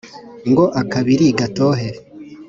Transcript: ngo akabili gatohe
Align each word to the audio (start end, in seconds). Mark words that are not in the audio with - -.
ngo 0.49 0.63
akabili 0.81 1.27
gatohe 1.39 1.89